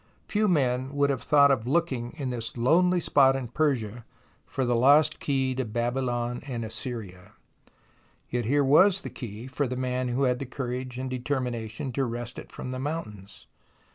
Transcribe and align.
Few 0.27 0.47
men 0.47 0.95
would 0.95 1.11
have 1.11 1.21
thought 1.21 1.51
of 1.51 1.67
looking 1.67 2.13
in 2.13 2.31
this 2.31 2.57
lonely 2.57 2.99
spot 2.99 3.35
in 3.35 3.49
Persia 3.49 4.03
for 4.47 4.65
the 4.65 4.75
lost 4.75 5.19
key 5.19 5.53
to 5.53 5.63
Babylon 5.63 6.41
and 6.47 6.65
Assyria. 6.65 7.33
Yet 8.27 8.45
here 8.45 8.63
was 8.65 9.01
the 9.01 9.11
key 9.11 9.45
for 9.45 9.67
the 9.67 9.77
man 9.77 10.07
who 10.07 10.23
had 10.23 10.39
the 10.39 10.45
courage 10.47 10.97
and 10.97 11.11
THE 11.11 11.17
ROMANCE 11.17 11.17
OF 11.17 11.17
EXCAVATION 11.17 11.23
107 11.23 11.23
determination 11.23 11.91
to 11.91 12.05
wrest 12.05 12.39
it 12.39 12.51
from 12.51 12.71
the 12.71 12.79
mountains. 12.79 13.45